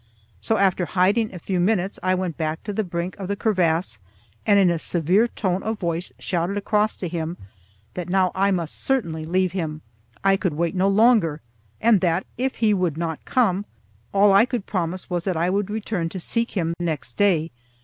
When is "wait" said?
10.55-10.73